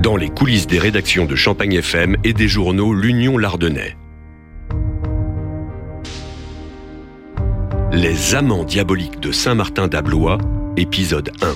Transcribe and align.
Dans 0.00 0.16
les 0.16 0.28
coulisses 0.28 0.68
des 0.68 0.78
rédactions 0.78 1.24
de 1.24 1.34
Champagne 1.34 1.72
FM 1.72 2.16
et 2.22 2.32
des 2.32 2.46
journaux 2.46 2.94
L'Union 2.94 3.36
Lardonnais. 3.36 3.96
Les 7.92 8.36
amants 8.36 8.62
diaboliques 8.62 9.18
de 9.18 9.32
Saint-Martin 9.32 9.88
d'Ablois, 9.88 10.38
épisode 10.76 11.32
1. 11.42 11.54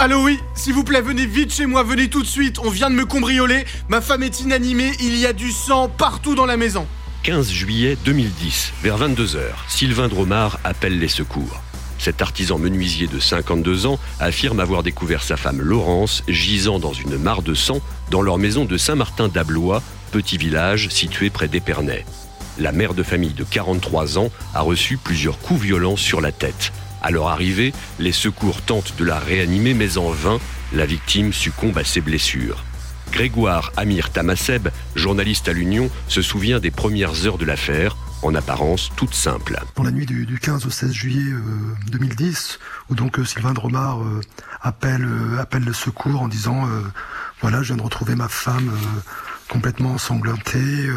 Allô 0.00 0.24
oui, 0.24 0.38
s'il 0.56 0.72
vous 0.72 0.82
plaît, 0.82 1.02
venez 1.02 1.26
vite 1.26 1.52
chez 1.52 1.66
moi, 1.66 1.84
venez 1.84 2.08
tout 2.08 2.22
de 2.22 2.26
suite, 2.26 2.58
on 2.58 2.70
vient 2.70 2.90
de 2.90 2.96
me 2.96 3.04
cambrioler, 3.04 3.64
ma 3.88 4.00
femme 4.00 4.24
est 4.24 4.40
inanimée, 4.40 4.90
il 5.00 5.16
y 5.16 5.26
a 5.26 5.32
du 5.32 5.52
sang 5.52 5.88
partout 5.88 6.34
dans 6.34 6.46
la 6.46 6.56
maison. 6.56 6.86
15 7.22 7.50
juillet 7.50 7.98
2010, 8.02 8.72
vers 8.82 8.98
22h, 8.98 9.40
Sylvain 9.68 10.08
Dromard 10.08 10.58
appelle 10.64 10.98
les 10.98 11.08
secours. 11.08 11.60
Cet 11.98 12.22
artisan 12.22 12.56
menuisier 12.56 13.08
de 13.08 13.20
52 13.20 13.84
ans 13.84 13.98
affirme 14.20 14.58
avoir 14.58 14.82
découvert 14.82 15.22
sa 15.22 15.36
femme 15.36 15.60
Laurence 15.60 16.22
gisant 16.28 16.78
dans 16.78 16.94
une 16.94 17.18
mare 17.18 17.42
de 17.42 17.52
sang 17.52 17.82
dans 18.10 18.22
leur 18.22 18.38
maison 18.38 18.64
de 18.64 18.78
Saint-Martin 18.78 19.28
d'Ablois, 19.28 19.82
petit 20.12 20.38
village 20.38 20.88
situé 20.88 21.28
près 21.28 21.46
d'Épernay. 21.46 22.06
La 22.58 22.72
mère 22.72 22.94
de 22.94 23.02
famille 23.02 23.34
de 23.34 23.44
43 23.44 24.16
ans 24.16 24.30
a 24.54 24.62
reçu 24.62 24.96
plusieurs 24.96 25.38
coups 25.38 25.60
violents 25.60 25.96
sur 25.96 26.22
la 26.22 26.32
tête. 26.32 26.72
À 27.02 27.10
leur 27.10 27.28
arrivée, 27.28 27.74
les 27.98 28.12
secours 28.12 28.62
tentent 28.62 28.94
de 28.96 29.04
la 29.04 29.18
réanimer, 29.18 29.74
mais 29.74 29.98
en 29.98 30.08
vain, 30.08 30.38
la 30.72 30.86
victime 30.86 31.34
succombe 31.34 31.76
à 31.76 31.84
ses 31.84 32.00
blessures. 32.00 32.64
Grégoire 33.10 33.72
Amir 33.76 34.10
Tamasseb, 34.10 34.68
journaliste 34.94 35.48
à 35.48 35.52
l'Union, 35.52 35.90
se 36.08 36.22
souvient 36.22 36.60
des 36.60 36.70
premières 36.70 37.26
heures 37.26 37.38
de 37.38 37.44
l'affaire, 37.44 37.96
en 38.22 38.34
apparence 38.34 38.90
toute 38.96 39.14
simple. 39.14 39.58
Dans 39.76 39.82
la 39.82 39.90
nuit 39.90 40.06
du, 40.06 40.38
15 40.38 40.66
au 40.66 40.70
16 40.70 40.92
juillet 40.92 41.32
2010, 41.90 42.58
euh, 42.60 42.64
où 42.90 42.94
donc 42.94 43.18
euh, 43.18 43.24
Sylvain 43.24 43.52
Dromard 43.52 44.02
euh, 44.02 44.20
appelle, 44.60 45.08
appelle 45.38 45.64
le 45.64 45.72
secours 45.72 46.22
en 46.22 46.28
disant 46.28 46.68
voilà, 47.40 47.62
je 47.62 47.68
viens 47.68 47.76
de 47.76 47.82
retrouver 47.82 48.14
ma 48.14 48.28
femme 48.28 48.70
complètement 49.48 49.92
ensanglantée, 49.92 50.88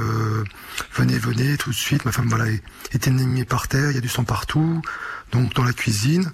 venez, 0.94 1.18
venez 1.18 1.58
tout 1.58 1.70
de 1.70 1.76
suite, 1.76 2.06
ma 2.06 2.12
femme 2.12 2.28
voilà 2.28 2.46
est 2.92 3.08
ennemie 3.08 3.46
par 3.46 3.68
terre, 3.68 3.90
il 3.92 3.96
y 3.96 3.98
a 3.98 4.02
du 4.02 4.10
sang 4.10 4.26
partout, 4.26 4.82
donc 5.32 5.54
dans 5.54 5.64
la 5.64 5.74
cuisine, 5.74 6.32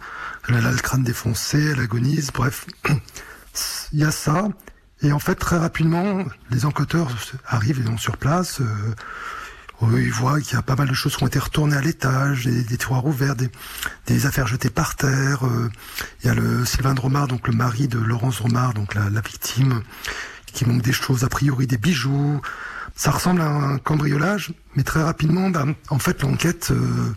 elle 0.47 0.65
a 0.65 0.71
le 0.71 0.77
crâne 0.77 1.03
défoncé, 1.03 1.71
elle 1.71 1.79
agonise, 1.79 2.31
bref, 2.33 2.65
il 3.93 3.99
y 3.99 4.03
a 4.03 4.11
ça. 4.11 4.49
Et 5.01 5.11
en 5.11 5.19
fait, 5.19 5.35
très 5.35 5.57
rapidement, 5.57 6.25
les 6.51 6.65
enquêteurs 6.65 7.09
arrivent 7.47 7.79
et 7.79 7.97
sur 7.97 8.17
place. 8.17 8.59
Euh, 8.61 8.95
ils 9.81 10.11
voient 10.11 10.41
qu'il 10.41 10.55
y 10.55 10.57
a 10.57 10.61
pas 10.61 10.75
mal 10.75 10.89
de 10.89 10.93
choses 10.93 11.15
qui 11.15 11.23
ont 11.23 11.27
été 11.27 11.39
retournées 11.39 11.77
à 11.77 11.81
l'étage, 11.81 12.45
des, 12.45 12.63
des 12.63 12.77
tiroirs 12.77 13.05
ouverts, 13.05 13.35
des, 13.35 14.25
affaires 14.25 14.47
jetées 14.47 14.69
par 14.69 14.95
terre. 14.95 15.45
Euh, 15.45 15.69
il 16.21 16.27
y 16.27 16.29
a 16.29 16.35
le 16.35 16.65
Sylvain 16.65 16.93
Dromard, 16.93 17.27
donc 17.27 17.47
le 17.47 17.53
mari 17.53 17.87
de 17.87 17.97
Laurence 17.97 18.37
Dromard, 18.37 18.73
donc 18.73 18.93
la, 18.93 19.21
victime, 19.21 19.81
qui 20.47 20.65
manque 20.65 20.81
des 20.81 20.91
choses, 20.91 21.23
a 21.23 21.29
priori 21.29 21.65
des 21.65 21.77
bijoux. 21.77 22.41
Ça 22.95 23.11
ressemble 23.11 23.39
à 23.41 23.47
un 23.47 23.77
cambriolage, 23.77 24.51
mais 24.75 24.83
très 24.83 25.01
rapidement, 25.01 25.49
bah, 25.49 25.65
en 25.89 25.99
fait, 25.99 26.21
l'enquête 26.23 26.71
euh, 26.71 27.13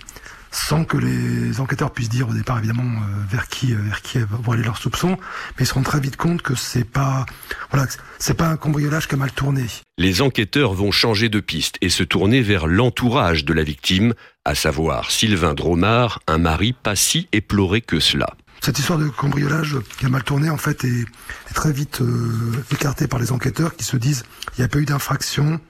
sans 0.53 0.84
que 0.84 0.98
les 0.98 1.61
enquêteurs 1.61 1.91
puissent 1.91 2.11
dire 2.11 2.28
au 2.28 2.34
départ 2.34 2.58
évidemment 2.58 3.00
euh, 3.00 3.25
vers 3.28 3.48
qui 3.48 3.75
euh, 3.75 3.78
vers 3.78 4.03
qui 4.03 4.19
vont 4.19 4.53
aller 4.53 4.62
leurs 4.62 4.77
soupçons, 4.77 5.17
mais 5.56 5.64
ils 5.64 5.67
se 5.67 5.75
rendent 5.75 5.84
très 5.84 6.00
vite 6.00 6.17
compte 6.17 6.42
que 6.42 6.55
c'est 6.55 6.84
pas 6.84 7.27
voilà 7.70 7.86
c'est 8.19 8.34
pas 8.34 8.48
un 8.48 8.56
cambriolage 8.56 9.08
qui 9.08 9.14
a 9.14 9.19
mal 9.19 9.33
tourné. 9.33 9.67
Les 9.98 10.20
enquêteurs 10.20 10.75
vont 10.75 10.91
changer 10.91 11.28
de 11.28 11.41
piste 11.41 11.77
et 11.80 11.89
se 11.89 12.03
tourner 12.03 12.42
vers 12.42 12.67
l'entourage 12.67 13.45
de 13.45 13.53
la 13.53 13.64
victime, 13.64 14.14
à 14.45 14.55
savoir 14.55 15.11
Sylvain 15.11 15.55
Dromard, 15.55 16.20
un 16.27 16.39
mari 16.39 16.75
pas 16.75 16.97
si 16.97 17.29
éploré 17.33 17.80
que 17.80 17.98
cela. 17.98 18.35
Cette 18.61 18.79
histoire 18.79 18.98
de 18.98 19.08
cambriolage 19.08 19.77
qui 19.98 20.07
a 20.07 20.08
mal 20.08 20.23
tourné, 20.23 20.48
en 20.48 20.57
fait, 20.57 20.85
est, 20.85 21.05
très 21.52 21.73
vite 21.73 22.01
euh, 22.01 22.64
écartée 22.70 23.08
par 23.08 23.18
les 23.18 23.33
enquêteurs 23.33 23.74
qui 23.74 23.83
se 23.83 23.96
disent 23.96 24.23
il 24.57 24.61
n'y 24.61 24.64
a 24.64 24.68
pas 24.68 24.79
eu 24.79 24.85
d'infraction. 24.85 25.61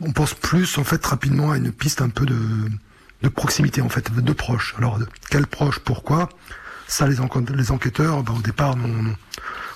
On 0.00 0.12
pense 0.12 0.32
plus, 0.34 0.78
en 0.78 0.84
fait, 0.84 1.04
rapidement 1.04 1.50
à 1.50 1.56
une 1.56 1.72
piste 1.72 2.02
un 2.02 2.10
peu 2.10 2.24
de, 2.24 2.38
de 3.22 3.28
proximité 3.28 3.80
en 3.82 3.88
fait, 3.88 4.12
de 4.12 4.32
proches. 4.32 4.74
Alors 4.78 4.98
quel 5.30 5.46
proche, 5.46 5.78
pourquoi? 5.78 6.28
Ça, 6.86 7.08
les, 7.08 7.20
enquêteurs, 7.70 8.22
bah, 8.22 8.34
au 8.36 8.42
départ, 8.42 8.76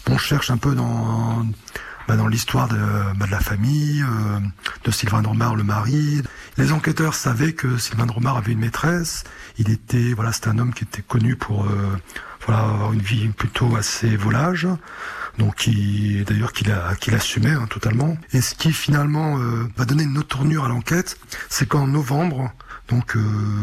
on, 0.08 0.18
cherche 0.18 0.50
un 0.50 0.56
peu 0.56 0.74
dans, 0.74 1.46
bah, 2.06 2.16
dans 2.16 2.26
l'histoire 2.26 2.68
de, 2.68 2.76
bah, 3.18 3.26
de, 3.26 3.30
la 3.30 3.40
famille, 3.40 4.02
euh, 4.02 4.40
de 4.84 4.90
Sylvain 4.90 5.22
Dromard, 5.22 5.56
le 5.56 5.64
mari. 5.64 6.22
Les 6.56 6.72
enquêteurs 6.72 7.14
savaient 7.14 7.54
que 7.54 7.78
Sylvain 7.78 8.06
Dromard 8.06 8.36
avait 8.36 8.52
une 8.52 8.60
maîtresse. 8.60 9.24
Il 9.58 9.70
était, 9.70 10.12
voilà, 10.12 10.32
c'était 10.32 10.48
un 10.48 10.58
homme 10.58 10.74
qui 10.74 10.84
était 10.84 11.02
connu 11.02 11.36
pour 11.36 11.64
euh, 11.64 11.96
voilà, 12.46 12.62
avoir 12.62 12.92
une 12.92 13.02
vie 13.02 13.28
plutôt 13.28 13.76
assez 13.76 14.16
volage. 14.16 14.68
Donc, 15.38 15.68
d'ailleurs, 16.26 16.52
qu'il 16.52 16.70
a, 16.72 16.94
qu'il 16.96 17.14
assumait 17.14 17.52
hein, 17.52 17.66
totalement. 17.68 18.16
Et 18.32 18.40
ce 18.40 18.54
qui 18.54 18.72
finalement 18.72 19.38
euh, 19.38 19.68
va 19.76 19.84
donner 19.84 20.02
une 20.02 20.18
autre 20.18 20.28
tournure 20.28 20.64
à 20.64 20.68
l'enquête, 20.68 21.18
c'est 21.48 21.68
qu'en 21.68 21.86
novembre, 21.86 22.52
donc 22.88 23.16
euh, 23.16 23.20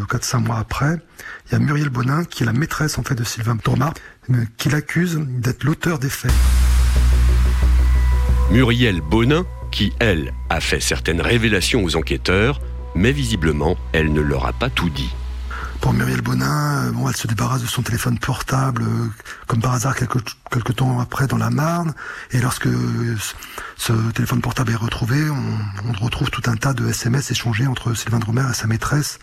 4-5 0.10 0.40
mois 0.40 0.58
après, 0.58 0.98
il 1.48 1.54
y 1.54 1.56
a 1.56 1.60
Muriel 1.60 1.90
Bonin, 1.90 2.24
qui 2.24 2.44
est 2.44 2.46
la 2.46 2.54
maîtresse 2.54 2.98
en 2.98 3.04
fait 3.04 3.16
de 3.16 3.24
Sylvain 3.24 3.58
Thomas, 3.58 3.94
euh, 4.30 4.46
qui 4.58 4.70
l'accuse 4.70 5.20
d'être 5.20 5.64
l'auteur 5.64 6.00
des 6.00 6.10
faits. 6.10 6.34
Muriel 8.52 9.02
Bonin, 9.02 9.46
qui 9.72 9.94
elle 10.00 10.34
a 10.50 10.62
fait 10.62 10.80
certaines 10.80 11.22
révélations 11.22 11.84
aux 11.84 11.96
enquêteurs, 11.96 12.62
mais 12.94 13.12
visiblement 13.12 13.78
elle 13.92 14.14
ne 14.14 14.22
leur 14.22 14.46
a 14.46 14.54
pas 14.54 14.70
tout 14.70 14.90
dit. 14.90 15.14
Pour 15.86 15.94
Muriel 15.94 16.22
Bonin, 16.22 16.88
euh, 16.88 16.92
bon, 16.92 17.08
elle 17.08 17.16
se 17.16 17.28
débarrasse 17.28 17.62
de 17.62 17.68
son 17.68 17.84
téléphone 17.84 18.18
portable, 18.18 18.82
euh, 18.82 19.08
comme 19.46 19.62
par 19.62 19.74
hasard, 19.74 19.96
quelques, 19.96 20.18
quelques 20.50 20.78
temps 20.78 21.00
après, 21.00 21.28
dans 21.28 21.38
la 21.38 21.52
Marne. 21.52 21.94
Et 22.32 22.40
lorsque 22.40 22.68
ce 23.78 23.94
téléphone 24.14 24.42
portable 24.42 24.72
est 24.72 24.78
retrouvé, 24.78 25.30
on, 25.30 26.04
retrouve 26.04 26.32
tout 26.32 26.42
un 26.48 26.56
tas 26.56 26.74
de 26.74 26.88
SMS 26.88 27.30
échangés 27.30 27.68
entre 27.68 27.94
Sylvain 27.94 28.18
Dromer 28.18 28.48
et 28.50 28.56
sa 28.56 28.66
maîtresse, 28.66 29.20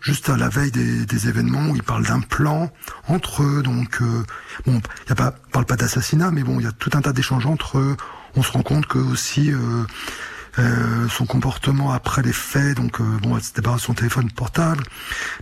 juste 0.00 0.30
à 0.30 0.36
la 0.36 0.48
veille 0.48 0.70
des, 0.70 1.28
événements 1.28 1.70
où 1.70 1.74
ils 1.74 1.82
parlent 1.82 2.06
d'un 2.06 2.20
plan 2.20 2.70
entre 3.08 3.42
eux. 3.42 3.64
Donc, 3.64 4.00
euh, 4.00 4.22
bon, 4.66 4.80
il 5.08 5.14
pas, 5.16 5.32
parle 5.50 5.66
pas 5.66 5.74
d'assassinat, 5.74 6.30
mais 6.30 6.44
bon, 6.44 6.60
il 6.60 6.62
y 6.62 6.68
a 6.68 6.72
tout 6.72 6.90
un 6.94 7.00
tas 7.00 7.12
d'échanges 7.12 7.46
entre 7.46 7.76
eux. 7.78 7.96
On 8.36 8.44
se 8.44 8.52
rend 8.52 8.62
compte 8.62 8.86
que 8.86 8.98
aussi 8.98 9.52
euh, 9.52 9.84
son 11.08 11.26
comportement 11.26 11.92
après 11.92 12.22
les 12.22 12.32
faits, 12.32 12.76
donc 12.76 13.00
euh, 13.00 13.04
bon, 13.22 13.36
elle 13.36 13.42
s'est 13.42 13.52
débarrassée 13.56 13.82
de 13.82 13.86
son 13.86 13.94
téléphone 13.94 14.30
portable, 14.30 14.82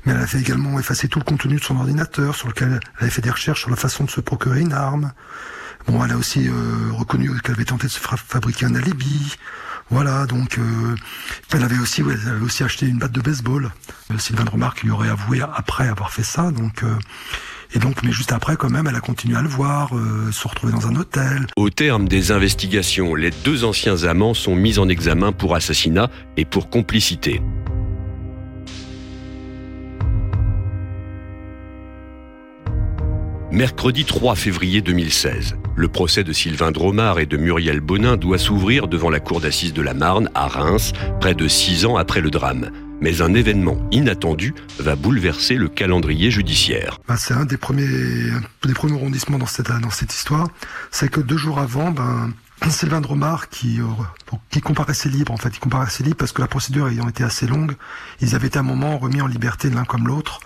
mais 0.05 0.13
elle 0.13 0.21
avait 0.21 0.41
également 0.41 0.79
effacé 0.79 1.09
tout 1.09 1.19
le 1.19 1.25
contenu 1.25 1.57
de 1.57 1.65
son 1.65 1.77
ordinateur 1.77 2.35
sur 2.35 2.49
lequel 2.49 2.81
elle 2.81 3.03
avait 3.03 3.11
fait 3.11 3.23
des 3.23 3.31
recherches 3.31 3.61
sur 3.61 3.71
la 3.71 3.77
façon 3.77 4.05
de 4.05 4.11
se 4.11 4.21
procurer 4.21 4.61
une 4.61 4.73
arme. 4.73 5.13
Bon, 5.87 6.05
elle 6.05 6.13
a 6.13 6.17
aussi 6.17 6.49
euh, 6.49 6.93
reconnu 6.93 7.31
qu'elle 7.41 7.55
avait 7.55 7.65
tenté 7.65 7.87
de 7.87 7.93
se 7.93 8.01
fabriquer 8.01 8.67
un 8.67 8.75
alibi. 8.75 9.37
Voilà, 9.89 10.27
donc 10.27 10.59
elle 11.53 11.63
avait 11.63 11.79
aussi, 11.79 12.01
elle 12.01 12.29
avait 12.29 12.45
aussi 12.45 12.65
acheté 12.65 12.87
une 12.87 12.99
batte 12.99 13.13
de 13.13 13.21
baseball. 13.21 13.71
Sylvain 14.19 14.45
Remarque 14.45 14.83
lui 14.83 14.91
aurait 14.91 15.09
avoué 15.09 15.41
après 15.41 15.87
avoir 15.87 16.13
fait 16.13 16.25
ça, 16.25 16.51
donc 16.51 16.83
et 17.75 17.79
donc, 17.79 18.03
mais 18.03 18.13
juste 18.13 18.33
après, 18.33 18.57
quand 18.57 18.71
même, 18.71 18.87
elle 18.87 18.97
a 18.97 19.01
continué 19.01 19.37
à 19.37 19.43
le 19.43 19.49
voir, 19.49 19.95
euh, 19.97 20.31
se 20.33 20.47
retrouver 20.47 20.73
dans 20.73 20.87
un 20.87 20.97
hôtel. 20.97 21.47
Au 21.57 21.71
terme 21.71 22.09
des 22.09 22.33
investigations, 22.33 23.15
les 23.15 23.31
deux 23.31 23.65
anciens 23.65 24.05
amants 24.05 24.35
sont 24.35 24.55
mis 24.55 24.79
en 24.79 24.89
examen 24.89 25.33
pour 25.33 25.55
assassinat 25.55 26.11
et 26.37 26.45
pour 26.45 26.71
complicité. 26.71 27.41
Mercredi 33.53 34.05
3 34.05 34.35
février 34.35 34.83
2016, 34.83 35.57
le 35.77 35.89
procès 35.89 36.25
de 36.25 36.33
Sylvain 36.33 36.73
Dromard 36.73 37.21
et 37.21 37.27
de 37.27 37.37
Muriel 37.37 37.81
Bonin 37.81 38.17
doit 38.17 38.39
s'ouvrir 38.39 38.87
devant 38.87 39.09
la 39.09 39.21
cour 39.21 39.41
d'assises 39.41 39.73
de 39.73 39.83
la 39.83 39.95
Marne, 39.95 40.29
à 40.35 40.47
Reims, 40.47 40.93
près 41.21 41.35
de 41.35 41.49
six 41.49 41.87
ans 41.87 41.97
après 41.97 42.21
le 42.21 42.31
drame 42.31 42.71
mais 43.01 43.23
un 43.23 43.35
événement 43.35 43.77
inattendu 43.93 44.55
va 44.79 44.97
bouleverser 44.97 45.55
le 45.55 45.69
calendrier 45.69 46.31
judiciaire. 46.31 46.99
Bah, 47.09 47.17
c'est 47.17 47.35
un 47.35 47.45
des 47.45 47.57
premiers, 47.57 47.89
des 48.65 48.75
premiers 48.75 48.95
arrondissements 48.95 49.39
dans 49.39 49.47
cette, 49.47 49.71
dans 49.71 49.91
cette 49.91 50.15
histoire. 50.15 50.49
C'est 50.91 51.11
que 51.11 51.21
deux 51.21 51.37
jours 51.37 51.59
avant, 51.59 51.91
ben, 51.91 52.31
Sylvain 52.69 53.01
Dromard, 53.01 53.49
qui, 53.49 53.81
euh, 53.81 54.37
qui 54.51 54.61
comparaissait 54.61 55.09
libre, 55.09 55.33
en 55.33 55.37
fait, 55.37 55.51
il 55.55 55.61
comparaissait 55.61 56.05
libre 56.05 56.17
parce 56.17 56.33
que 56.33 56.41
la 56.41 56.49
procédure 56.49 56.89
ayant 56.89 57.09
été 57.09 57.25
assez 57.25 57.47
longue, 57.47 57.75
ils 58.21 58.35
avaient 58.35 58.57
à 58.57 58.61
un 58.61 58.65
moment 58.65 58.99
remis 58.99 59.21
en 59.21 59.27
liberté 59.27 59.71
l'un 59.71 59.85
comme 59.85 60.07
l'autre 60.07 60.41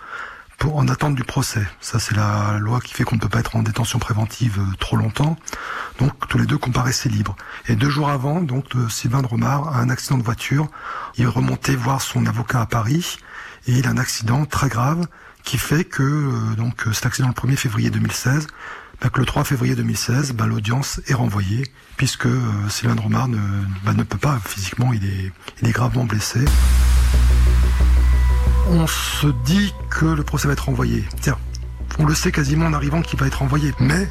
en 0.69 0.89
attente 0.89 1.15
du 1.15 1.25
procès. 1.25 1.67
Ça, 1.81 1.99
c'est 1.99 2.15
la 2.15 2.59
loi 2.59 2.81
qui 2.81 2.95
fait 2.95 3.05
qu'on 3.05 3.17
ne 3.17 3.21
peut 3.21 3.29
pas 3.29 3.41
être 3.41 3.57
en 3.57 3.62
détention 3.62 3.99
préventive 3.99 4.59
euh, 4.59 4.77
trop 4.79 4.97
longtemps. 4.97 5.37
Donc, 5.99 6.12
tous 6.29 6.39
les 6.39 6.47
deux 6.47 6.59
comparaissaient 6.59 7.09
libres. 7.09 7.37
Et 7.67 7.77
deux 7.77 7.91
jours 7.91 8.11
avant, 8.11 8.41
donc, 8.41 8.67
Sylvain 8.89 9.23
Dromard 9.23 9.69
a 9.69 9.81
un 9.81 9.91
accident 9.91 10.19
de 10.19 10.23
voiture. 10.23 10.69
Il 11.17 11.29
remontait 11.29 11.75
voir 11.75 12.03
son 12.03 12.27
avocat 12.27 12.61
à 12.61 12.67
Paris 12.67 13.19
et 13.67 13.73
il 13.73 13.87
a 13.87 13.91
un 13.91 13.99
accident 13.99 14.45
très 14.45 14.69
grave 14.69 15.07
qui 15.45 15.59
fait 15.59 15.85
que, 15.85 16.03
euh, 16.03 16.55
donc, 16.57 16.85
cet 16.93 17.07
accident 17.07 17.29
le 17.29 17.35
1er 17.35 17.57
février 17.57 17.91
2016, 17.91 18.47
bah, 19.01 19.09
que 19.09 19.21
le 19.21 19.27
3 19.27 19.45
février 19.45 19.75
2016, 19.75 20.33
bah, 20.33 20.47
l'audience 20.47 21.01
est 21.07 21.15
renvoyée 21.15 21.65
puisque 21.97 22.27
euh, 22.27 22.69
Sylvain 22.69 22.95
Dromard 22.95 23.29
ne, 23.29 23.39
bah, 23.85 23.95
ne 23.95 24.03
peut 24.03 24.19
pas 24.19 24.39
physiquement, 24.45 24.93
il 24.93 25.05
est, 25.07 25.33
il 25.62 25.69
est 25.69 25.73
gravement 25.73 26.05
blessé. 26.05 26.41
On 28.70 28.87
se 28.87 29.26
dit 29.44 29.75
que 29.90 30.06
le 30.06 30.22
procès 30.22 30.46
va 30.46 30.55
être 30.55 30.67
renvoyé. 30.67 31.05
Tiens, 31.20 31.37
on 31.99 32.06
le 32.06 32.14
sait 32.14 32.32
quasiment 32.32 32.67
en 32.67 32.72
arrivant 32.72 33.02
qu'il 33.02 33.19
va 33.19 33.26
être 33.26 33.40
renvoyé. 33.40 33.75
Mais, 33.81 34.08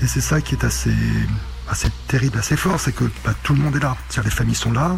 et 0.00 0.06
c'est 0.06 0.20
ça 0.20 0.40
qui 0.40 0.54
est 0.54 0.64
assez, 0.64 0.94
assez 1.68 1.88
terrible, 2.06 2.38
assez 2.38 2.56
fort, 2.56 2.78
c'est 2.78 2.92
que 2.92 3.04
bah, 3.24 3.34
tout 3.42 3.54
le 3.54 3.60
monde 3.60 3.76
est 3.76 3.80
là. 3.80 3.96
les 4.24 4.30
familles 4.30 4.54
sont 4.54 4.72
là, 4.72 4.96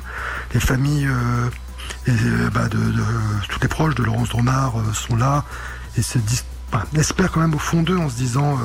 les 0.52 0.60
familles 0.60 1.06
euh, 1.06 1.48
euh, 2.08 2.50
bah, 2.50 2.68
de, 2.68 2.78
tous 3.48 3.60
les 3.60 3.68
proches 3.68 3.94
de 3.94 4.02
Laurence 4.02 4.28
Dromard 4.28 4.78
euh, 4.78 4.92
sont 4.92 5.16
là 5.16 5.44
et 5.96 6.02
se 6.02 6.18
disent, 6.18 6.44
bah, 6.70 6.84
espèrent 6.94 7.32
quand 7.32 7.40
même 7.40 7.54
au 7.54 7.58
fond 7.58 7.82
d'eux 7.82 7.96
en 7.96 8.10
se 8.10 8.16
disant 8.16 8.58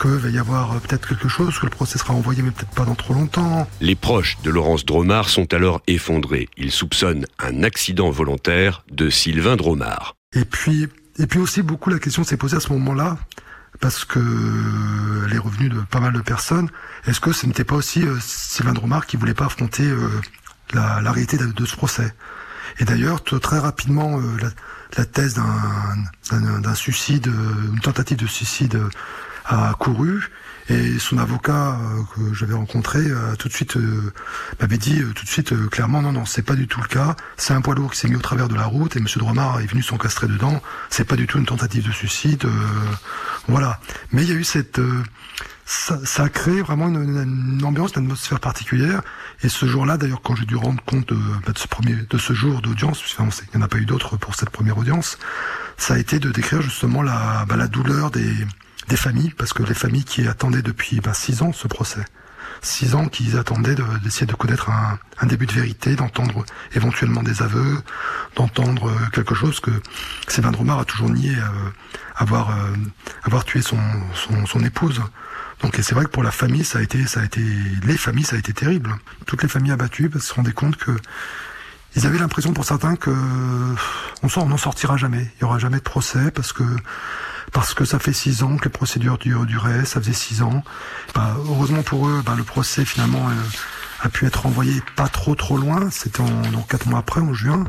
qu'il 0.00 0.10
va 0.10 0.28
y 0.28 0.38
avoir 0.38 0.80
peut-être 0.80 1.08
quelque 1.08 1.28
chose, 1.28 1.58
que 1.58 1.66
le 1.66 1.70
procès 1.70 1.98
sera 1.98 2.14
envoyé, 2.14 2.42
mais 2.42 2.50
peut-être 2.50 2.74
pas 2.74 2.84
dans 2.84 2.94
trop 2.94 3.14
longtemps. 3.14 3.66
Les 3.80 3.94
proches 3.94 4.38
de 4.42 4.50
Laurence 4.50 4.84
Dromard 4.84 5.28
sont 5.28 5.52
alors 5.54 5.82
effondrés. 5.86 6.48
Ils 6.56 6.72
soupçonnent 6.72 7.26
un 7.38 7.62
accident 7.62 8.10
volontaire 8.10 8.84
de 8.90 9.10
Sylvain 9.10 9.56
Dromard. 9.56 10.16
Et 10.34 10.44
puis, 10.44 10.88
et 11.18 11.26
puis 11.26 11.38
aussi, 11.38 11.62
beaucoup 11.62 11.90
la 11.90 11.98
question 11.98 12.24
s'est 12.24 12.36
posée 12.36 12.56
à 12.56 12.60
ce 12.60 12.72
moment-là, 12.72 13.18
parce 13.80 14.04
que 14.04 14.20
les 15.28 15.38
revenus 15.38 15.70
de 15.70 15.80
pas 15.80 16.00
mal 16.00 16.12
de 16.12 16.20
personnes, 16.20 16.68
est-ce 17.06 17.20
que 17.20 17.32
ce 17.32 17.46
n'était 17.46 17.64
pas 17.64 17.74
aussi 17.74 18.02
euh, 18.02 18.16
Sylvain 18.20 18.72
Dromard 18.72 19.06
qui 19.06 19.16
voulait 19.16 19.34
pas 19.34 19.46
affronter 19.46 19.84
euh, 19.84 20.08
la, 20.72 21.00
réalité 21.10 21.36
de, 21.36 21.64
ce 21.64 21.76
procès? 21.76 22.14
Et 22.78 22.84
d'ailleurs, 22.84 23.22
très 23.22 23.58
rapidement, 23.58 24.18
euh, 24.18 24.50
la, 24.96 25.04
thèse 25.04 25.34
d'un 26.30 26.74
suicide, 26.74 27.26
une 27.72 27.80
tentative 27.80 28.18
de 28.18 28.26
suicide 28.26 28.78
a 29.44 29.74
couru. 29.78 30.30
Et 30.68 30.98
son 30.98 31.18
avocat 31.18 31.72
euh, 31.80 32.02
que 32.14 32.34
j'avais 32.34 32.54
rencontré 32.54 33.00
euh, 33.00 33.34
tout 33.36 33.48
de 33.48 33.52
suite 33.52 33.76
euh, 33.76 34.12
m'avait 34.60 34.78
dit 34.78 35.02
tout 35.14 35.24
de 35.24 35.28
suite 35.28 35.68
clairement 35.70 36.00
non 36.02 36.12
non 36.12 36.24
c'est 36.24 36.42
pas 36.42 36.54
du 36.54 36.68
tout 36.68 36.80
le 36.80 36.86
cas. 36.86 37.16
C'est 37.36 37.52
un 37.52 37.60
poids 37.60 37.74
lourd 37.74 37.92
qui 37.92 37.98
s'est 37.98 38.08
mis 38.08 38.16
au 38.16 38.20
travers 38.20 38.48
de 38.48 38.54
la 38.54 38.64
route 38.64 38.96
et 38.96 39.00
Monsieur 39.00 39.18
Dromard 39.18 39.60
est 39.60 39.66
venu 39.66 39.82
s'encastrer 39.82 40.28
dedans. 40.28 40.62
C'est 40.88 41.04
pas 41.04 41.16
du 41.16 41.26
tout 41.26 41.38
une 41.38 41.46
tentative 41.46 41.86
de 41.86 41.92
suicide. 41.92 42.46
voilà. 43.48 43.80
Mais 44.12 44.22
il 44.22 44.28
y 44.28 44.32
a 44.32 44.36
eu 44.36 44.44
cette 44.44 44.80
ça, 45.64 45.98
ça, 46.04 46.24
a 46.24 46.28
créé 46.28 46.60
vraiment 46.60 46.88
une, 46.88 47.56
une 47.56 47.64
ambiance, 47.64 47.92
une 47.96 48.04
atmosphère 48.04 48.40
particulière. 48.40 49.00
Et 49.42 49.48
ce 49.48 49.64
jour-là, 49.64 49.96
d'ailleurs, 49.96 50.20
quand 50.20 50.34
j'ai 50.34 50.44
dû 50.44 50.56
rendre 50.56 50.82
compte 50.84 51.08
de, 51.08 51.14
bah, 51.46 51.52
de, 51.52 51.58
ce 51.58 51.68
premier, 51.68 51.94
de 51.94 52.18
ce 52.18 52.32
jour 52.32 52.60
d'audience, 52.60 53.02
il 53.18 53.24
n'y 53.24 53.62
en 53.62 53.64
a 53.64 53.68
pas 53.68 53.78
eu 53.78 53.86
d'autres 53.86 54.16
pour 54.16 54.34
cette 54.34 54.50
première 54.50 54.76
audience, 54.76 55.18
ça 55.78 55.94
a 55.94 55.98
été 55.98 56.18
de 56.18 56.30
décrire 56.30 56.62
justement 56.62 57.00
la, 57.02 57.44
bah, 57.48 57.56
la 57.56 57.68
douleur 57.68 58.10
des, 58.10 58.34
des 58.88 58.96
familles, 58.96 59.32
parce 59.36 59.52
que 59.52 59.62
les 59.62 59.74
familles 59.74 60.04
qui 60.04 60.26
attendaient 60.26 60.62
depuis 60.62 61.00
ben, 61.00 61.14
six 61.14 61.42
ans 61.42 61.52
ce 61.52 61.68
procès, 61.68 62.04
six 62.62 62.94
ans 62.94 63.06
qu'ils 63.06 63.36
attendaient 63.36 63.74
d'essayer 64.02 64.26
de, 64.26 64.34
connaître 64.34 64.70
un, 64.70 65.26
début 65.26 65.46
de 65.46 65.52
vérité, 65.52 65.96
d'entendre 65.96 66.44
éventuellement 66.74 67.22
des 67.22 67.42
aveux, 67.42 67.82
d'entendre 68.36 68.88
euh, 68.88 69.06
quelque 69.12 69.34
chose 69.34 69.60
que 69.60 69.70
Sylvain 70.28 70.52
Dromard 70.52 70.80
a 70.80 70.84
toujours 70.84 71.10
nié 71.10 71.34
euh, 71.36 71.70
avoir, 72.14 72.50
euh, 72.50 72.74
avoir 73.24 73.44
tué 73.44 73.62
son, 73.62 73.78
son, 74.46 74.60
épouse. 74.60 75.00
Donc 75.60 75.78
c'est 75.80 75.94
vrai 75.94 76.04
que 76.04 76.10
pour 76.10 76.22
la 76.22 76.30
famille, 76.30 76.64
ça 76.64 76.78
a 76.78 76.82
été, 76.82 77.06
ça 77.06 77.20
a 77.20 77.24
été, 77.24 77.40
les 77.84 77.96
familles, 77.96 78.24
ça 78.24 78.36
a 78.36 78.38
été 78.38 78.52
terrible. 78.52 78.94
Toutes 79.26 79.42
les 79.42 79.48
familles 79.48 79.72
abattues 79.72 80.08
parce 80.08 80.26
se 80.26 80.34
rendaient 80.34 80.52
compte 80.52 80.76
que 80.76 80.92
ils 81.94 82.06
avaient 82.06 82.18
l'impression 82.18 82.54
pour 82.54 82.64
certains 82.64 82.96
que 82.96 83.10
on 84.22 84.46
n'en 84.46 84.56
sortira 84.56 84.96
jamais. 84.96 85.30
Il 85.36 85.42
y 85.42 85.44
aura 85.44 85.58
jamais 85.58 85.76
de 85.76 85.82
procès 85.82 86.30
parce 86.30 86.52
que 86.52 86.64
parce 87.52 87.74
que 87.74 87.84
ça 87.84 87.98
fait 87.98 88.12
six 88.12 88.42
ans 88.42 88.56
que 88.56 88.64
les 88.64 88.70
procédures 88.70 89.18
duraient, 89.18 89.84
ça 89.84 90.00
faisait 90.00 90.12
six 90.12 90.42
ans. 90.42 90.62
Bah, 91.14 91.36
heureusement 91.48 91.82
pour 91.82 92.08
eux, 92.08 92.22
bah, 92.24 92.34
le 92.36 92.44
procès 92.44 92.84
finalement 92.84 93.28
euh, 93.28 93.32
a 94.00 94.08
pu 94.08 94.26
être 94.26 94.46
envoyé 94.46 94.82
pas 94.96 95.08
trop 95.08 95.34
trop 95.34 95.56
loin. 95.56 95.90
C'était 95.90 96.20
en, 96.20 96.62
quatre 96.68 96.86
mois 96.86 97.00
après, 97.00 97.20
en 97.20 97.32
juin. 97.32 97.64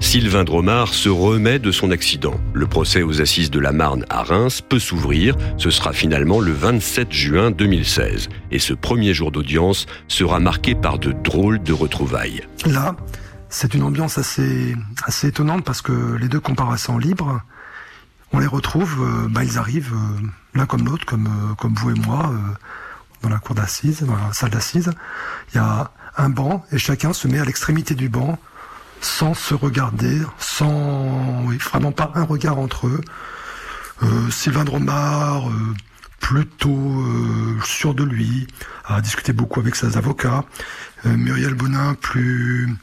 Sylvain 0.00 0.44
Dromard 0.44 0.94
se 0.94 1.08
remet 1.08 1.58
de 1.58 1.70
son 1.70 1.90
accident. 1.90 2.40
Le 2.54 2.66
procès 2.66 3.02
aux 3.02 3.20
assises 3.20 3.50
de 3.50 3.58
la 3.58 3.72
Marne 3.72 4.06
à 4.08 4.22
Reims 4.22 4.62
peut 4.66 4.78
s'ouvrir. 4.78 5.36
Ce 5.58 5.70
sera 5.70 5.92
finalement 5.92 6.40
le 6.40 6.52
27 6.52 7.12
juin 7.12 7.50
2016. 7.50 8.28
Et 8.50 8.58
ce 8.58 8.72
premier 8.72 9.12
jour 9.12 9.32
d'audience 9.32 9.86
sera 10.06 10.40
marqué 10.40 10.74
par 10.74 10.98
de 10.98 11.12
drôles 11.12 11.62
de 11.62 11.72
retrouvailles. 11.72 12.42
Là, 12.64 12.96
c'est 13.50 13.74
une 13.74 13.82
ambiance 13.82 14.18
assez, 14.18 14.76
assez 15.04 15.28
étonnante 15.28 15.64
parce 15.64 15.82
que 15.82 15.92
les 16.16 16.28
deux 16.28 16.40
comparaissants 16.40 16.98
libres, 16.98 17.40
on 18.32 18.38
les 18.38 18.46
retrouve, 18.46 19.02
euh, 19.02 19.28
bah, 19.28 19.42
ils 19.44 19.58
arrivent 19.58 19.94
euh, 19.94 20.26
l'un 20.54 20.66
comme 20.66 20.84
l'autre, 20.84 21.06
comme, 21.06 21.26
euh, 21.26 21.54
comme 21.54 21.74
vous 21.74 21.90
et 21.90 21.98
moi, 21.98 22.32
dans 23.22 23.28
la 23.28 23.38
cour 23.38 23.54
d'assises, 23.54 24.02
dans 24.02 24.16
la 24.16 24.32
salle 24.32 24.50
d'assises. 24.50 24.92
Il 25.52 25.56
y 25.56 25.58
a 25.58 25.90
un 26.16 26.28
banc 26.28 26.64
et 26.72 26.78
chacun 26.78 27.12
se 27.12 27.26
met 27.26 27.38
à 27.38 27.44
l'extrémité 27.44 27.94
du 27.94 28.08
banc 28.08 28.38
sans 29.00 29.32
se 29.32 29.54
regarder, 29.54 30.20
sans 30.38 31.44
oui, 31.46 31.56
vraiment 31.58 31.92
pas 31.92 32.10
un 32.16 32.24
regard 32.24 32.58
entre 32.58 32.88
eux. 32.88 33.00
Sylvain 34.30 34.64
Dromard, 34.64 35.50
plutôt 36.20 37.04
sûr 37.64 37.94
de 37.94 38.04
lui, 38.04 38.46
a 38.84 39.00
discuté 39.00 39.32
beaucoup 39.32 39.58
avec 39.60 39.74
ses 39.74 39.96
avocats. 39.96 40.44
Muriel 41.04 41.54
Bonin, 41.54 41.94
plus 41.94 42.76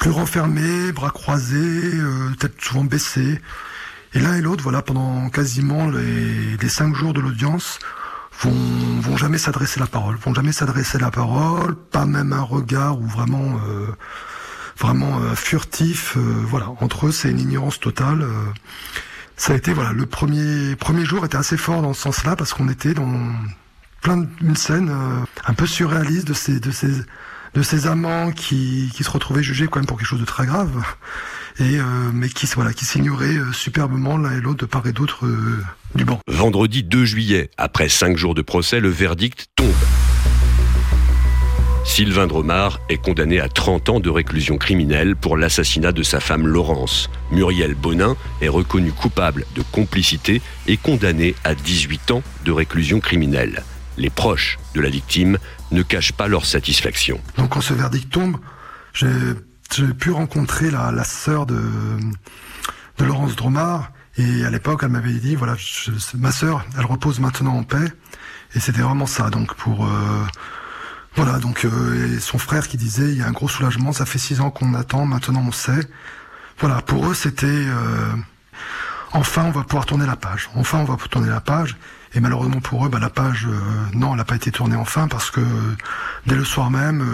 plus 0.00 0.10
renfermés, 0.10 0.90
bras 0.92 1.10
croisés, 1.10 1.94
euh, 1.94 2.30
tête 2.38 2.54
souvent 2.58 2.84
baissée. 2.84 3.40
Et 4.14 4.18
l'un 4.18 4.34
et 4.34 4.40
l'autre, 4.40 4.62
voilà, 4.64 4.82
pendant 4.82 5.28
quasiment 5.28 5.88
les, 5.88 6.56
les 6.56 6.68
cinq 6.68 6.94
jours 6.96 7.12
de 7.12 7.20
l'audience, 7.20 7.78
vont, 8.40 9.00
vont 9.00 9.16
jamais 9.18 9.36
s'adresser 9.38 9.78
la 9.78 9.86
parole, 9.86 10.16
vont 10.16 10.34
jamais 10.34 10.52
s'adresser 10.52 10.98
la 10.98 11.10
parole, 11.10 11.76
pas 11.76 12.06
même 12.06 12.32
un 12.32 12.40
regard 12.40 12.98
ou 12.98 13.06
vraiment, 13.06 13.60
euh, 13.68 13.86
vraiment 14.78 15.20
euh, 15.20 15.34
furtif. 15.34 16.16
Euh, 16.16 16.20
voilà, 16.46 16.70
entre 16.80 17.08
eux, 17.08 17.12
c'est 17.12 17.30
une 17.30 17.40
ignorance 17.40 17.78
totale. 17.78 18.26
ça 19.36 19.52
a 19.52 19.56
été, 19.56 19.74
voilà, 19.74 19.92
le 19.92 20.06
premier 20.06 20.76
premier 20.76 21.04
jour 21.04 21.24
était 21.26 21.36
assez 21.36 21.58
fort 21.58 21.82
dans 21.82 21.92
ce 21.92 22.00
sens-là 22.00 22.36
parce 22.36 22.54
qu'on 22.54 22.70
était 22.70 22.94
dans 22.94 23.32
plein 24.00 24.16
d'une 24.40 24.56
scène 24.56 24.90
un 25.46 25.54
peu 25.54 25.66
surréaliste 25.66 26.26
de 26.26 26.32
ces 26.32 26.58
de 26.58 26.70
ces 26.70 27.02
de 27.54 27.62
ces 27.62 27.86
amants 27.86 28.30
qui, 28.30 28.90
qui 28.94 29.04
se 29.04 29.10
retrouvaient 29.10 29.42
jugés 29.42 29.66
quand 29.66 29.80
même 29.80 29.86
pour 29.86 29.98
quelque 29.98 30.06
chose 30.06 30.20
de 30.20 30.24
très 30.24 30.46
grave, 30.46 30.82
et 31.58 31.78
euh, 31.78 31.82
mais 32.12 32.28
qui 32.28 32.46
voilà 32.54 32.72
qui 32.72 32.84
s'ignoraient 32.84 33.36
euh, 33.36 33.52
superbement 33.52 34.16
l'un 34.16 34.36
et 34.36 34.40
l'autre 34.40 34.60
de 34.60 34.66
part 34.66 34.86
et 34.86 34.92
d'autre 34.92 35.26
euh, 35.26 35.62
du 35.94 36.04
banc. 36.04 36.20
Vendredi 36.28 36.82
2 36.82 37.04
juillet, 37.04 37.50
après 37.58 37.88
cinq 37.88 38.16
jours 38.16 38.34
de 38.34 38.42
procès, 38.42 38.80
le 38.80 38.88
verdict 38.88 39.46
tombe. 39.56 39.68
Sylvain 41.84 42.26
Dromard 42.26 42.78
est 42.88 42.98
condamné 42.98 43.40
à 43.40 43.48
30 43.48 43.88
ans 43.88 44.00
de 44.00 44.10
réclusion 44.10 44.58
criminelle 44.58 45.16
pour 45.16 45.36
l'assassinat 45.36 45.92
de 45.92 46.02
sa 46.02 46.20
femme 46.20 46.46
Laurence. 46.46 47.10
Muriel 47.32 47.74
Bonin 47.74 48.16
est 48.40 48.48
reconnu 48.48 48.92
coupable 48.92 49.44
de 49.56 49.62
complicité 49.72 50.40
et 50.68 50.76
condamné 50.76 51.34
à 51.42 51.54
18 51.54 52.12
ans 52.12 52.22
de 52.44 52.52
réclusion 52.52 53.00
criminelle 53.00 53.64
les 54.00 54.10
proches 54.10 54.58
de 54.74 54.80
la 54.80 54.88
victime 54.88 55.38
ne 55.70 55.82
cachent 55.82 56.12
pas 56.12 56.28
leur 56.28 56.44
satisfaction. 56.44 57.20
Donc 57.36 57.50
quand 57.50 57.60
ce 57.60 57.74
verdict 57.74 58.10
tombe, 58.10 58.36
j'ai 58.92 59.08
pu 59.98 60.10
rencontrer 60.10 60.70
la, 60.70 60.90
la 60.92 61.04
sœur 61.04 61.46
de, 61.46 61.60
de 62.98 63.04
Laurence 63.04 63.36
Dromard, 63.36 63.92
et 64.16 64.44
à 64.44 64.50
l'époque, 64.50 64.80
elle 64.82 64.90
m'avait 64.90 65.12
dit, 65.12 65.36
voilà, 65.36 65.56
ma 66.14 66.32
sœur, 66.32 66.64
elle 66.76 66.84
repose 66.84 67.20
maintenant 67.20 67.56
en 67.56 67.62
paix, 67.62 67.92
et 68.54 68.60
c'était 68.60 68.82
vraiment 68.82 69.06
ça. 69.06 69.30
Donc 69.30 69.54
pour 69.54 69.86
euh, 69.86 70.26
voilà, 71.14 71.38
donc 71.38 71.64
euh, 71.64 72.18
son 72.20 72.38
frère 72.38 72.68
qui 72.68 72.76
disait, 72.76 73.10
il 73.10 73.18
y 73.18 73.22
a 73.22 73.26
un 73.26 73.32
gros 73.32 73.48
soulagement, 73.48 73.92
ça 73.92 74.06
fait 74.06 74.18
six 74.18 74.40
ans 74.40 74.50
qu'on 74.50 74.74
attend, 74.74 75.06
maintenant 75.06 75.44
on 75.46 75.52
sait. 75.52 75.88
Voilà, 76.58 76.82
pour 76.82 77.08
eux, 77.08 77.14
c'était 77.14 77.46
euh, 77.46 78.12
enfin 79.12 79.44
on 79.46 79.50
va 79.50 79.62
pouvoir 79.62 79.86
tourner 79.86 80.06
la 80.06 80.16
page. 80.16 80.50
Enfin 80.54 80.78
on 80.78 80.84
va 80.84 80.96
tourner 80.96 81.28
la 81.28 81.40
page. 81.40 81.76
Et 82.14 82.20
malheureusement 82.20 82.60
pour 82.60 82.84
eux, 82.84 82.88
bah, 82.88 82.98
la 82.98 83.10
page, 83.10 83.46
euh, 83.48 83.58
non, 83.94 84.12
elle 84.12 84.16
n'a 84.16 84.24
pas 84.24 84.34
été 84.34 84.50
tournée 84.50 84.76
enfin 84.76 85.06
parce 85.06 85.30
que 85.30 85.40
dès 86.26 86.34
le 86.34 86.44
soir 86.44 86.70
même, 86.70 87.04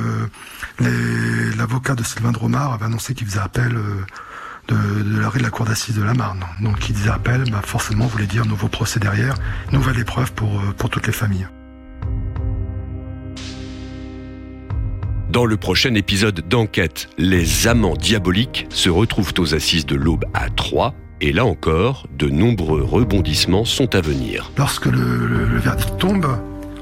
euh, 0.81 1.53
l'avocat 1.57 1.95
de 1.95 2.03
Sylvain 2.03 2.33
Dromard 2.33 2.73
avait 2.73 2.87
annoncé 2.87 3.15
qu'il 3.15 3.27
faisait 3.27 3.41
appel 3.41 3.77
euh, 3.77 4.05
de, 4.69 5.21
l'arrêt 5.21 5.39
de 5.39 5.45
la 5.45 5.51
cour 5.51 5.67
d'assises 5.67 5.97
de 5.97 6.03
la 6.03 6.15
Marne. 6.15 6.45
Donc 6.61 6.79
qui 6.79 6.93
disait 6.93 7.11
appel, 7.11 7.45
bah, 7.51 7.61
forcément 7.63 8.07
voulait 8.07 8.27
dire 8.27 8.47
nouveau 8.47 8.69
procès 8.69 8.99
derrière, 8.99 9.35
nouvelle 9.71 9.99
épreuve 9.99 10.33
pour, 10.33 10.63
pour 10.79 10.89
toutes 10.89 11.07
les 11.07 11.13
familles. 11.13 11.49
Dans 15.29 15.45
le 15.45 15.59
prochain 15.59 15.95
épisode 15.95 16.49
d'enquête, 16.49 17.11
les 17.19 17.69
amants 17.69 17.97
diaboliques 17.97 18.67
se 18.71 18.89
retrouvent 18.89 19.35
aux 19.39 19.55
assises 19.55 19.85
de 19.85 19.95
l'Aube 19.95 20.25
à 20.33 20.49
Troyes 20.49 20.95
et 21.21 21.33
là 21.33 21.45
encore, 21.45 22.07
de 22.19 22.29
nombreux 22.29 22.83
rebondissements 22.83 23.65
sont 23.65 23.95
à 23.95 24.01
venir. 24.01 24.51
Lorsque 24.59 24.87
le, 24.87 25.59
verdict 25.59 25.99
tombe, 25.99 26.27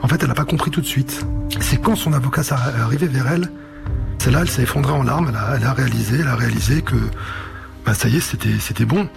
en 0.03 0.09
fait, 0.09 0.23
elle 0.23 0.29
n'a 0.29 0.35
pas 0.35 0.45
compris 0.45 0.71
tout 0.71 0.81
de 0.81 0.87
suite. 0.87 1.25
C'est 1.61 1.81
quand 1.81 1.95
son 1.95 2.13
avocat 2.13 2.43
s'est 2.43 2.55
arrivé 2.55 3.07
vers 3.07 3.29
elle, 3.29 3.51
c'est 4.19 4.31
là, 4.31 4.41
elle 4.43 4.51
s'est 4.51 4.63
effondrée 4.63 4.93
en 4.93 5.03
larmes, 5.03 5.31
elle 5.57 5.65
a, 5.65 5.73
réalisé, 5.73 6.19
elle 6.21 6.29
a 6.29 6.37
réalisé 6.37 6.83
que, 6.83 6.97
bah, 7.85 7.95
ça 7.95 8.09
y 8.09 8.17
est, 8.17 8.21
c'était, 8.21 8.59
c'était 8.59 8.87
bon. 8.87 9.09